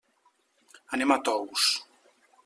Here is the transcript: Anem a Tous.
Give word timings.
Anem 0.97 1.13
a 1.15 1.17
Tous. 1.27 1.67